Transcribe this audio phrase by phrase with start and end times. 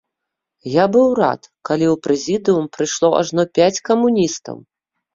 [0.71, 1.41] І быў рад,
[1.71, 4.57] калі ў прэзідыум прайшло ажно пяць камуністаў.